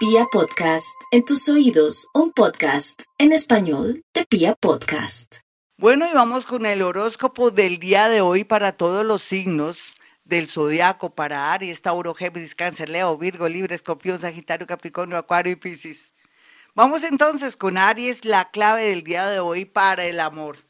[0.00, 5.40] Pia Podcast, en tus oídos, un podcast en español de Pia Podcast.
[5.76, 10.48] Bueno, y vamos con el horóscopo del día de hoy para todos los signos del
[10.48, 16.14] zodiaco para Aries, Tauro, Géminis, Cáncer, Leo, Virgo, Libre, Escorpión, Sagitario, Capricornio, Acuario y Piscis.
[16.74, 20.64] Vamos entonces con Aries, la clave del día de hoy para el amor.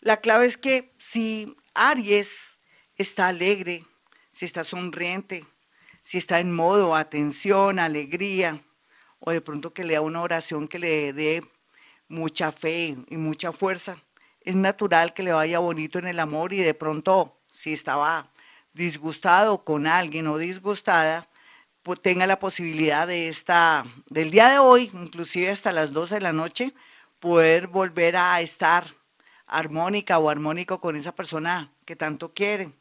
[0.00, 2.58] La clave es que si Aries
[2.96, 3.82] está alegre,
[4.30, 5.42] si está sonriente,
[6.02, 8.60] si está en modo atención, alegría,
[9.26, 11.42] o de pronto que lea una oración que le dé
[12.08, 13.96] mucha fe y mucha fuerza,
[14.42, 18.28] es natural que le vaya bonito en el amor y de pronto si estaba
[18.74, 21.26] disgustado con alguien o disgustada,
[21.82, 26.20] pues tenga la posibilidad de esta, del día de hoy, inclusive hasta las 12 de
[26.20, 26.74] la noche,
[27.18, 28.86] poder volver a estar
[29.46, 32.72] armónica o armónico con esa persona que tanto quiere.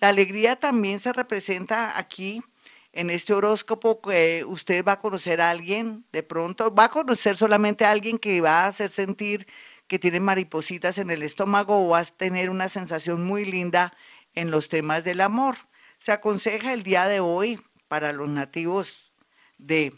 [0.00, 2.42] La alegría también se representa aquí
[2.92, 4.00] en este horóscopo
[4.46, 8.40] usted va a conocer a alguien, de pronto va a conocer solamente a alguien que
[8.40, 9.46] va a hacer sentir
[9.86, 13.94] que tiene maripositas en el estómago o va a tener una sensación muy linda
[14.34, 15.56] en los temas del amor.
[15.98, 19.12] Se aconseja el día de hoy para los nativos
[19.56, 19.94] de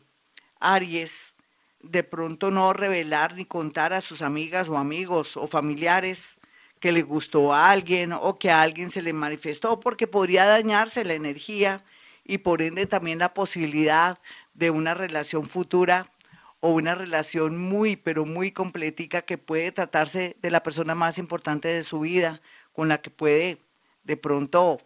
[0.60, 1.34] Aries
[1.82, 6.38] de pronto no revelar ni contar a sus amigas o amigos o familiares
[6.78, 11.04] que le gustó a alguien o que a alguien se le manifestó porque podría dañarse
[11.04, 11.84] la energía
[12.30, 14.20] y por ende también la posibilidad
[14.54, 16.12] de una relación futura
[16.60, 21.66] o una relación muy, pero muy completica que puede tratarse de la persona más importante
[21.66, 22.40] de su vida,
[22.72, 23.58] con la que puede
[24.04, 24.80] de pronto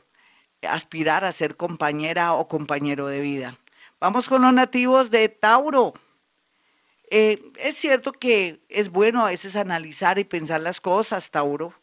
[0.67, 3.59] aspirar a ser compañera o compañero de vida.
[4.01, 5.93] Vamos con los nativos de Tauro.
[7.11, 11.75] Eh, es cierto que es bueno a veces analizar y pensar las cosas, Tauro.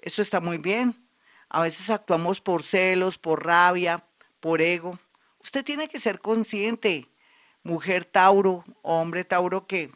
[0.00, 1.06] Eso está muy bien.
[1.50, 4.04] A veces actuamos por celos, por rabia,
[4.40, 4.98] por ego.
[5.44, 7.06] Usted tiene que ser consciente,
[7.64, 9.92] mujer Tauro, hombre Tauro, que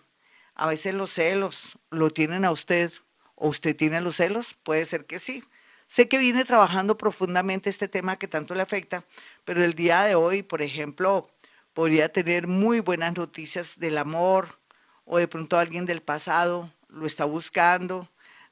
[0.54, 2.92] a veces los celos lo tienen a usted
[3.34, 4.52] o usted tiene los celos.
[4.62, 5.42] Puede ser que sí.
[5.86, 9.04] Sé que viene trabajando profundamente este tema que tanto le afecta,
[9.46, 11.26] pero el día de hoy, por ejemplo,
[11.72, 14.58] podría tener muy buenas noticias del amor
[15.06, 18.06] o de pronto alguien del pasado lo está buscando.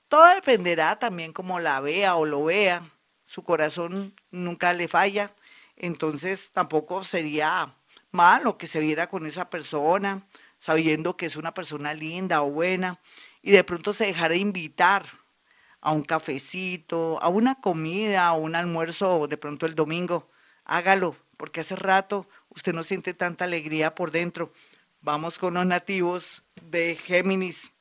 [0.08, 2.88] Todo dependerá también cómo la vea o lo vea.
[3.26, 5.34] Su corazón nunca le falla,
[5.76, 7.74] entonces tampoco sería
[8.10, 10.26] malo que se viera con esa persona,
[10.58, 13.00] sabiendo que es una persona linda o buena,
[13.42, 15.06] y de pronto se dejara invitar
[15.80, 20.30] a un cafecito, a una comida, a un almuerzo de pronto el domingo.
[20.64, 24.52] Hágalo, porque hace rato usted no siente tanta alegría por dentro.
[25.00, 27.72] Vamos con los nativos de Géminis.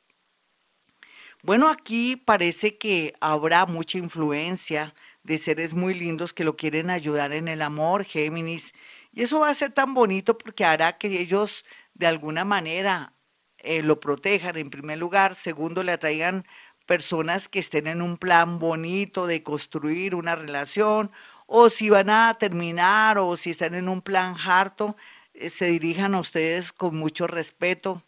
[1.41, 4.93] Bueno, aquí parece que habrá mucha influencia
[5.25, 8.73] de seres muy lindos que lo quieren ayudar en el amor, Géminis.
[9.11, 11.65] Y eso va a ser tan bonito porque hará que ellos
[11.95, 13.13] de alguna manera
[13.57, 16.45] eh, lo protejan en primer lugar, segundo le atraigan
[16.85, 21.11] personas que estén en un plan bonito de construir una relación,
[21.47, 24.95] o si van a terminar, o si están en un plan harto,
[25.33, 28.03] eh, se dirijan a ustedes con mucho respeto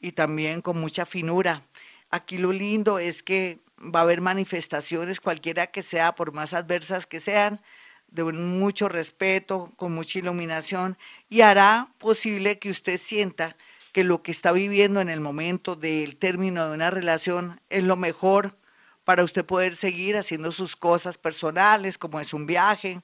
[0.00, 1.66] y también con mucha finura.
[2.08, 7.06] Aquí lo lindo es que va a haber manifestaciones, cualquiera que sea, por más adversas
[7.06, 7.60] que sean,
[8.08, 10.98] de mucho respeto, con mucha iluminación,
[11.28, 13.56] y hará posible que usted sienta
[13.92, 17.96] que lo que está viviendo en el momento del término de una relación es lo
[17.96, 18.56] mejor
[19.04, 23.00] para usted poder seguir haciendo sus cosas personales, como es un viaje,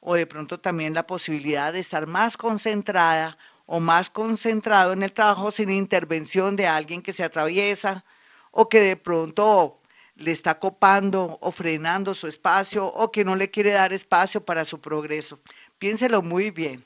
[0.00, 5.12] o de pronto también la posibilidad de estar más concentrada o más concentrado en el
[5.12, 8.04] trabajo sin intervención de alguien que se atraviesa
[8.50, 9.81] o que de pronto
[10.14, 14.64] le está copando o frenando su espacio o que no le quiere dar espacio para
[14.64, 15.40] su progreso.
[15.78, 16.84] Piénselo muy bien.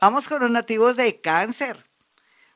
[0.00, 1.88] Vamos con los nativos de cáncer.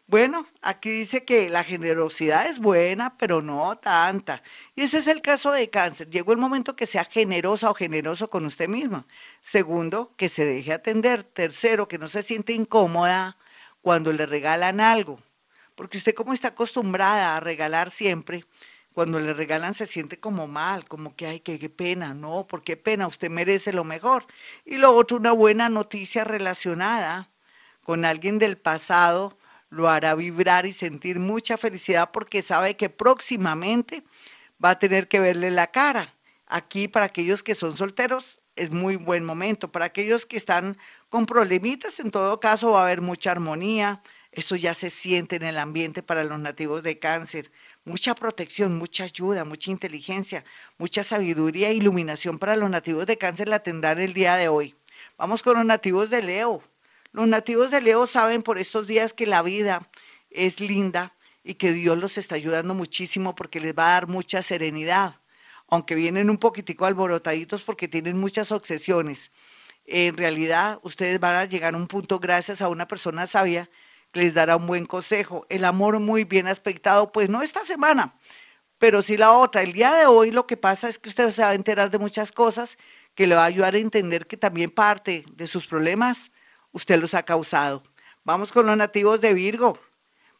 [0.06, 4.42] Bueno, aquí dice que la generosidad es buena, pero no tanta.
[4.74, 6.10] Y ese es el caso de cáncer.
[6.10, 9.06] Llegó el momento que sea generosa o generoso con usted misma.
[9.40, 11.24] Segundo, que se deje atender.
[11.24, 13.38] Tercero, que no se siente incómoda
[13.80, 15.18] cuando le regalan algo.
[15.74, 18.44] Porque usted como está acostumbrada a regalar siempre,
[18.94, 22.76] cuando le regalan se siente como mal, como que, ay, qué, qué pena, no, porque
[22.76, 24.26] pena, usted merece lo mejor.
[24.64, 27.30] Y lo otro, una buena noticia relacionada
[27.82, 29.36] con alguien del pasado
[29.70, 34.04] lo hará vibrar y sentir mucha felicidad porque sabe que próximamente
[34.62, 36.14] va a tener que verle la cara.
[36.46, 39.72] Aquí para aquellos que son solteros es muy buen momento.
[39.72, 40.76] Para aquellos que están
[41.08, 44.02] con problemitas, en todo caso va a haber mucha armonía.
[44.32, 47.52] Eso ya se siente en el ambiente para los nativos de cáncer.
[47.84, 50.42] Mucha protección, mucha ayuda, mucha inteligencia,
[50.78, 54.74] mucha sabiduría e iluminación para los nativos de cáncer la tendrán el día de hoy.
[55.18, 56.62] Vamos con los nativos de Leo.
[57.12, 59.90] Los nativos de Leo saben por estos días que la vida
[60.30, 61.14] es linda
[61.44, 65.20] y que Dios los está ayudando muchísimo porque les va a dar mucha serenidad,
[65.68, 69.30] aunque vienen un poquitico alborotaditos porque tienen muchas obsesiones.
[69.84, 73.68] En realidad, ustedes van a llegar a un punto gracias a una persona sabia
[74.12, 75.46] les dará un buen consejo.
[75.48, 78.14] El amor muy bien aspectado, pues no esta semana,
[78.78, 79.62] pero sí la otra.
[79.62, 81.98] El día de hoy lo que pasa es que usted se va a enterar de
[81.98, 82.78] muchas cosas
[83.14, 86.30] que le va a ayudar a entender que también parte de sus problemas
[86.72, 87.82] usted los ha causado.
[88.24, 89.78] Vamos con los nativos de Virgo.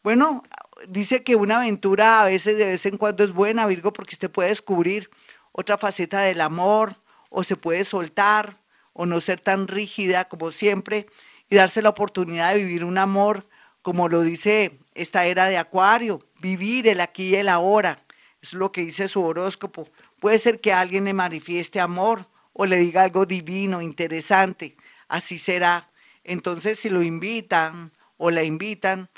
[0.03, 0.43] Bueno,
[0.87, 4.31] dice que una aventura a veces de vez en cuando es buena, Virgo, porque usted
[4.31, 5.09] puede descubrir
[5.51, 6.97] otra faceta del amor
[7.29, 8.61] o se puede soltar
[8.93, 11.07] o no ser tan rígida como siempre
[11.49, 13.47] y darse la oportunidad de vivir un amor
[13.83, 18.03] como lo dice esta era de Acuario, vivir el aquí y el ahora.
[18.41, 19.87] es lo que dice su horóscopo.
[20.19, 24.75] Puede ser que alguien le manifieste amor o le diga algo divino, interesante.
[25.07, 25.91] Así será.
[26.23, 29.09] Entonces, si lo invitan o la invitan,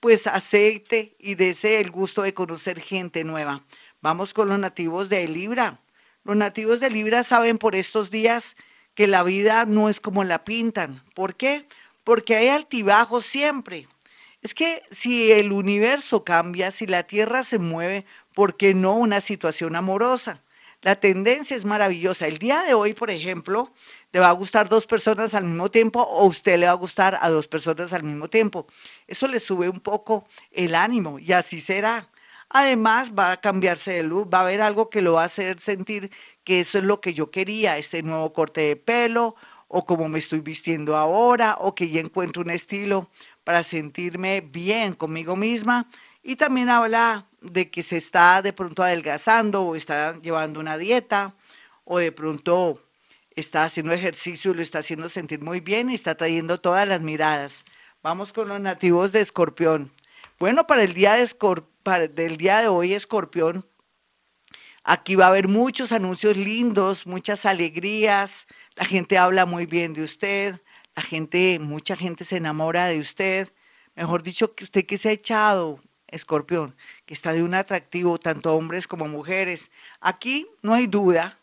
[0.00, 3.64] pues acepte y desee el gusto de conocer gente nueva.
[4.00, 5.80] Vamos con los nativos de Libra.
[6.24, 8.56] Los nativos de Libra saben por estos días
[8.94, 11.02] que la vida no es como la pintan.
[11.14, 11.66] ¿Por qué?
[12.04, 13.86] Porque hay altibajos siempre.
[14.44, 18.04] Es que si el universo cambia, si la Tierra se mueve,
[18.34, 20.42] ¿por qué no una situación amorosa?
[20.82, 22.26] La tendencia es maravillosa.
[22.26, 23.72] El día de hoy, por ejemplo,
[24.12, 27.18] le va a gustar dos personas al mismo tiempo o usted le va a gustar
[27.22, 28.66] a dos personas al mismo tiempo.
[29.08, 32.10] Eso le sube un poco el ánimo y así será.
[32.50, 35.58] Además, va a cambiarse de luz, va a haber algo que lo va a hacer
[35.58, 36.10] sentir
[36.44, 39.36] que eso es lo que yo quería, este nuevo corte de pelo
[39.68, 43.08] o como me estoy vistiendo ahora o que ya encuentro un estilo
[43.44, 45.88] para sentirme bien conmigo misma.
[46.22, 51.34] Y también habla de que se está de pronto adelgazando o está llevando una dieta
[51.84, 52.82] o de pronto
[53.36, 57.64] está haciendo ejercicio, lo está haciendo sentir muy bien y está trayendo todas las miradas.
[58.02, 59.92] Vamos con los nativos de Escorpión.
[60.38, 63.66] Bueno, para el día de, del día de hoy, Escorpión,
[64.82, 68.46] aquí va a haber muchos anuncios lindos, muchas alegrías,
[68.76, 70.60] la gente habla muy bien de usted,
[70.96, 73.52] la gente, mucha gente se enamora de usted.
[73.94, 76.76] Mejor dicho, que usted que se ha echado, Escorpión,
[77.06, 79.70] que está de un atractivo, tanto hombres como mujeres.
[80.00, 81.38] Aquí no hay duda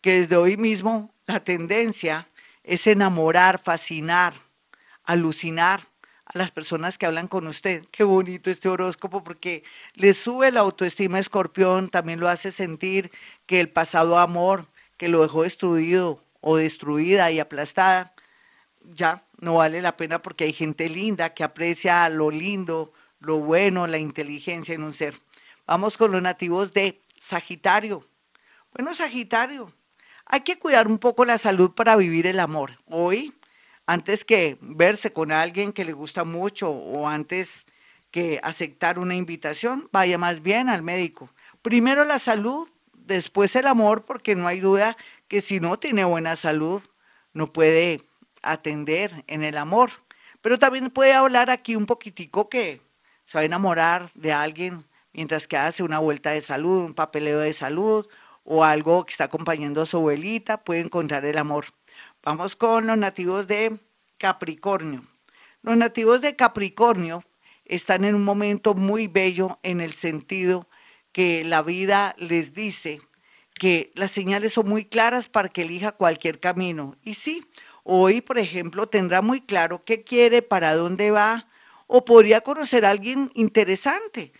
[0.00, 2.28] que desde hoy mismo la tendencia
[2.62, 4.34] es enamorar, fascinar,
[5.04, 5.88] alucinar
[6.24, 7.84] a las personas que hablan con usted.
[7.90, 9.62] Qué bonito este horóscopo porque
[9.94, 13.10] le sube la autoestima a escorpión, también lo hace sentir
[13.46, 14.66] que el pasado amor
[14.96, 18.13] que lo dejó destruido o destruida y aplastada,
[18.92, 23.86] ya no vale la pena porque hay gente linda que aprecia lo lindo, lo bueno,
[23.86, 25.16] la inteligencia en un ser.
[25.66, 28.06] Vamos con los nativos de Sagitario.
[28.74, 29.72] Bueno, Sagitario,
[30.26, 32.72] hay que cuidar un poco la salud para vivir el amor.
[32.86, 33.34] Hoy,
[33.86, 37.66] antes que verse con alguien que le gusta mucho o antes
[38.10, 41.30] que aceptar una invitación, vaya más bien al médico.
[41.62, 44.96] Primero la salud, después el amor, porque no hay duda
[45.28, 46.82] que si no tiene buena salud,
[47.32, 48.00] no puede
[48.44, 49.90] atender en el amor.
[50.40, 52.80] Pero también puede hablar aquí un poquitico que
[53.24, 57.38] se va a enamorar de alguien mientras que hace una vuelta de salud, un papeleo
[57.38, 58.06] de salud
[58.42, 61.66] o algo que está acompañando a su abuelita, puede encontrar el amor.
[62.22, 63.78] Vamos con los nativos de
[64.18, 65.04] Capricornio.
[65.62, 67.24] Los nativos de Capricornio
[67.64, 70.68] están en un momento muy bello en el sentido
[71.12, 73.00] que la vida les dice
[73.54, 76.96] que las señales son muy claras para que elija cualquier camino.
[77.02, 77.46] Y sí,
[77.84, 81.48] hoy, por ejemplo, tendrá muy claro qué quiere, para dónde va,
[81.86, 84.32] o podría conocer a alguien interesante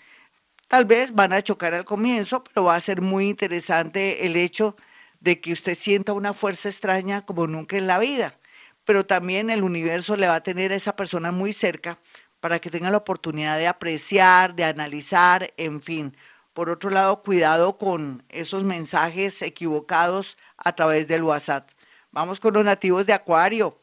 [0.68, 4.76] Tal vez van a chocar al comienzo, pero va a ser muy interesante el hecho
[5.20, 8.38] de que usted sienta una fuerza extraña como nunca en la vida.
[8.84, 11.98] Pero también el universo le va a tener a esa persona muy cerca
[12.40, 16.16] para que tenga la oportunidad de apreciar, de analizar, en fin.
[16.54, 21.70] Por otro lado, cuidado con esos mensajes equivocados a través del WhatsApp.
[22.14, 23.80] Vamos con los nativos de Acuario.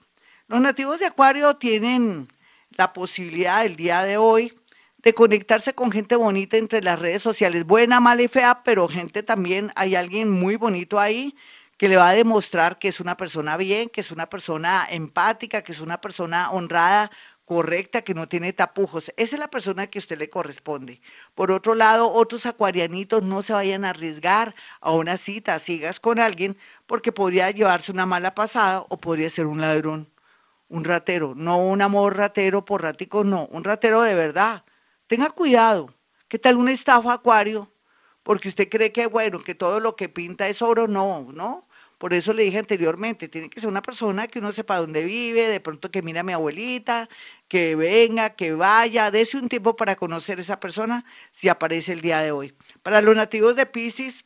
[0.47, 2.29] Los nativos de Acuario tienen
[2.69, 4.53] la posibilidad el día de hoy
[4.99, 9.21] de conectarse con gente bonita entre las redes sociales, buena, mala y fea, pero gente
[9.21, 11.35] también, hay alguien muy bonito ahí
[11.75, 15.61] que le va a demostrar que es una persona bien, que es una persona empática,
[15.61, 17.11] que es una persona honrada,
[17.51, 19.11] correcta, que no tiene tapujos.
[19.17, 21.01] Esa es la persona que a usted le corresponde.
[21.35, 26.17] Por otro lado, otros acuarianitos no se vayan a arriesgar a una cita, sigas con
[26.17, 26.55] alguien,
[26.87, 30.09] porque podría llevarse una mala pasada o podría ser un ladrón,
[30.69, 31.33] un ratero.
[31.35, 34.63] No un amor ratero por ratico, no, un ratero de verdad
[35.07, 35.93] Tenga cuidado.
[36.29, 37.69] ¿Qué tal una estafa acuario?
[38.23, 40.87] Porque usted cree que, bueno, que todo lo que pinta es oro.
[40.87, 41.67] No, no.
[42.01, 45.47] Por eso le dije anteriormente, tiene que ser una persona que uno sepa dónde vive,
[45.47, 47.07] de pronto que mira a mi abuelita,
[47.47, 52.01] que venga, que vaya, dése un tiempo para conocer a esa persona si aparece el
[52.01, 52.55] día de hoy.
[52.81, 54.25] Para los nativos de Pisces,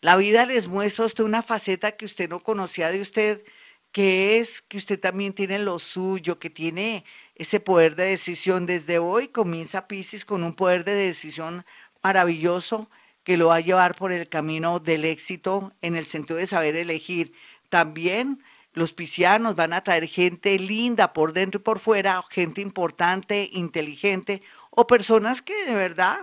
[0.00, 3.44] la vida les muestra a usted una faceta que usted no conocía de usted,
[3.92, 7.04] que es que usted también tiene lo suyo, que tiene
[7.36, 8.66] ese poder de decisión.
[8.66, 11.64] Desde hoy comienza Pisces con un poder de decisión
[12.02, 12.90] maravilloso
[13.30, 16.74] que lo va a llevar por el camino del éxito en el sentido de saber
[16.74, 17.32] elegir.
[17.68, 23.48] También los piscianos van a traer gente linda por dentro y por fuera, gente importante,
[23.52, 26.22] inteligente o personas que de verdad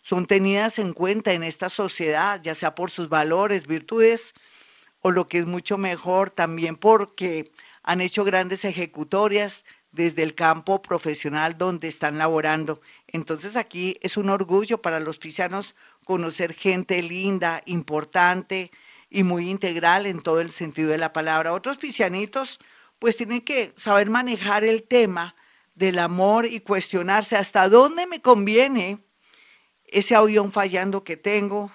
[0.00, 4.32] son tenidas en cuenta en esta sociedad, ya sea por sus valores, virtudes
[5.02, 7.50] o lo que es mucho mejor también porque
[7.82, 12.80] han hecho grandes ejecutorias desde el campo profesional donde están laborando.
[13.08, 15.74] Entonces aquí es un orgullo para los piscianos
[16.06, 18.70] conocer gente linda, importante
[19.10, 21.52] y muy integral en todo el sentido de la palabra.
[21.52, 22.60] Otros piscianitos
[23.00, 25.34] pues tienen que saber manejar el tema
[25.74, 29.00] del amor y cuestionarse hasta dónde me conviene
[29.84, 31.72] ese avión fallando que tengo,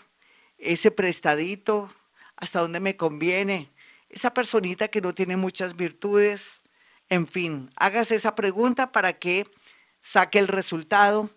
[0.57, 1.89] ese prestadito,
[2.38, 3.69] hasta dónde me conviene,
[4.07, 6.61] esa personita que no tiene muchas virtudes,
[7.09, 9.45] en fin, hágase esa pregunta para que
[10.00, 11.29] saque el resultado